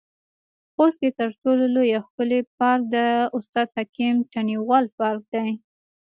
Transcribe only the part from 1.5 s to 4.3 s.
لوى او ښکلى پارک د استاد حکيم